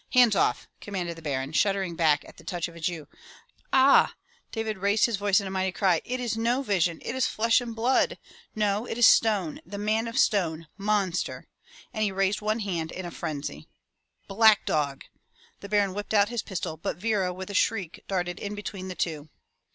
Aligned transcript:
"Hands 0.13 0.35
off!" 0.35 0.67
commanded 0.79 1.15
the 1.15 1.21
Baron, 1.21 1.51
shuddering 1.53 1.95
back 1.95 2.25
at 2.27 2.37
the 2.37 2.43
touch 2.43 2.67
of 2.67 2.75
a 2.75 2.79
Jew. 2.79 3.07
"A 3.65 3.69
ah!" 3.71 4.15
David 4.51 4.79
raised 4.79 5.05
his 5.05 5.15
voice 5.17 5.39
in 5.39 5.45
a 5.45 5.51
mighty 5.51 5.71
cry. 5.71 6.01
"It 6.05 6.19
is 6.19 6.35
no 6.35 6.63
206 6.63 6.65
FROM 6.65 6.65
THE 6.65 6.65
TOWER 6.65 6.71
WINDOW 6.71 6.79
vision! 6.79 7.09
It 7.11 7.15
is 7.15 7.27
flesh 7.27 7.61
and 7.61 7.75
blood. 7.75 8.17
No! 8.55 8.87
it 8.87 8.97
is 8.97 9.05
stone, 9.05 9.61
the 9.63 9.77
man 9.77 10.07
of 10.07 10.17
stone. 10.17 10.67
Monster!*' 10.75 11.45
And 11.93 12.03
he 12.03 12.11
raised 12.11 12.41
one 12.41 12.61
hand 12.61 12.91
in 12.91 13.05
a 13.05 13.11
frenzy. 13.11 13.67
"Back, 14.27 14.65
dog!'* 14.65 15.05
the 15.59 15.69
Baron 15.69 15.93
whipped 15.93 16.15
out 16.15 16.29
his 16.29 16.41
pistol, 16.41 16.77
but 16.77 16.97
Vera 16.97 17.31
with 17.31 17.51
a 17.51 17.53
shriek, 17.53 18.03
darted 18.07 18.39
in 18.39 18.55
between 18.55 18.87
the 18.87 18.95
two. 18.95 19.29